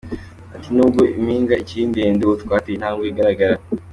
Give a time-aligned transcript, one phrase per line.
[0.55, 3.55] Ati “N’ubwo impinga ikiri ndende ubu twateye intambwe igaragara”.